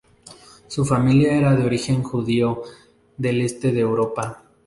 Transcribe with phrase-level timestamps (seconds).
[0.65, 2.63] Su familia era de origen judío
[3.19, 4.43] del este de Europa.